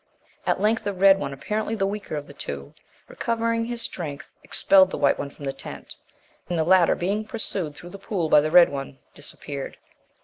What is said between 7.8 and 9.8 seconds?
the pool by the red one, disappeared.